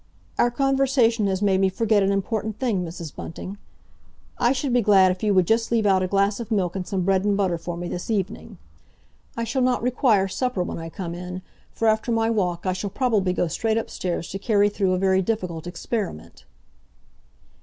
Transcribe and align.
"Our 0.39 0.49
conversation 0.49 1.27
has 1.27 1.43
made 1.43 1.59
me 1.59 1.69
forget 1.69 2.01
an 2.01 2.11
important 2.11 2.57
thing, 2.57 2.83
Mrs. 2.83 3.15
Bunting. 3.15 3.59
I 4.39 4.51
should 4.51 4.73
be 4.73 4.81
glad 4.81 5.11
if 5.11 5.21
you 5.21 5.31
would 5.35 5.45
just 5.45 5.71
leave 5.71 5.85
out 5.85 6.01
a 6.01 6.07
glass 6.07 6.39
of 6.39 6.49
milk 6.49 6.75
and 6.75 6.87
some 6.87 7.01
bread 7.03 7.23
and 7.23 7.37
butter 7.37 7.59
for 7.59 7.77
me 7.77 7.87
this 7.87 8.09
evening. 8.09 8.57
I 9.37 9.43
shall 9.43 9.61
not 9.61 9.83
require 9.83 10.27
supper 10.27 10.63
when 10.63 10.79
I 10.79 10.89
come 10.89 11.13
in, 11.13 11.43
for 11.71 11.87
after 11.87 12.11
my 12.11 12.31
walk 12.31 12.65
I 12.65 12.73
shall 12.73 12.89
probably 12.89 13.31
go 13.31 13.45
straight 13.45 13.77
upstairs 13.77 14.29
to 14.31 14.39
carry 14.39 14.69
through 14.69 14.93
a 14.93 14.97
very 14.97 15.21
difficult 15.21 15.67
experiment." 15.67 16.45